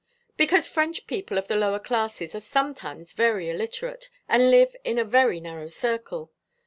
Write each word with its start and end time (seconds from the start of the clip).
"Because 0.35 0.65
French 0.67 1.05
people 1.05 1.37
of 1.37 1.47
the 1.47 1.55
lower 1.55 1.77
classes 1.77 2.33
are 2.33 2.39
sometimes 2.41 3.13
very 3.13 3.51
illiterate, 3.51 4.09
and 4.27 4.49
live 4.49 4.75
in 4.83 4.97
a 4.97 5.03
very 5.03 5.39
narrow 5.39 5.67
circle. 5.67 6.31